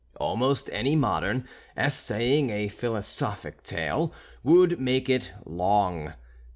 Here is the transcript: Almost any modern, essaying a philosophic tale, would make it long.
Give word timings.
Almost 0.15 0.67
any 0.73 0.95
modern, 0.95 1.47
essaying 1.77 2.49
a 2.49 2.69
philosophic 2.69 3.61
tale, 3.61 4.11
would 4.41 4.79
make 4.79 5.11
it 5.11 5.31
long. 5.45 6.15